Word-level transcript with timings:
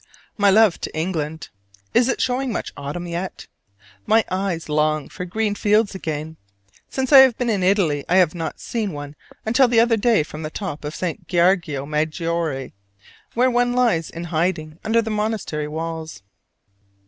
My 0.35 0.49
love 0.49 0.81
to 0.81 0.97
England. 0.97 1.49
Is 1.93 2.07
it 2.09 2.19
showing 2.19 2.51
much 2.51 2.73
autumn 2.75 3.05
yet? 3.05 3.45
My 4.07 4.25
eyes 4.31 4.67
long 4.67 5.09
for 5.09 5.25
green 5.25 5.53
fields 5.53 5.93
again. 5.93 6.37
Since 6.89 7.11
I 7.13 7.19
have 7.19 7.37
been 7.37 7.51
in 7.51 7.61
Italy 7.61 8.03
I 8.09 8.15
had 8.15 8.33
not 8.33 8.59
seen 8.59 8.93
one 8.93 9.15
until 9.45 9.67
the 9.67 9.79
other 9.79 9.97
day 9.97 10.23
from 10.23 10.41
the 10.41 10.49
top 10.49 10.83
of 10.83 10.95
St. 10.95 11.27
Giorgio 11.27 11.85
Maggiore, 11.85 12.73
where 13.35 13.51
one 13.51 13.73
lies 13.73 14.09
in 14.09 14.23
hiding 14.33 14.79
under 14.83 15.03
the 15.03 15.11
monastery 15.11 15.67
walls. 15.67 16.23